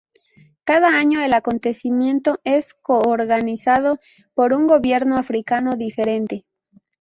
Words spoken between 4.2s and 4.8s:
por un